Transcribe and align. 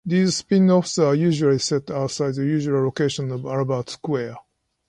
These 0.03 0.37
spin-offs 0.37 0.97
are 0.97 1.13
usually 1.13 1.59
set 1.59 1.91
outside 1.91 2.33
the 2.33 2.43
usual 2.43 2.81
location 2.83 3.29
of 3.31 3.45
Albert 3.45 3.91
Square. 3.91 4.37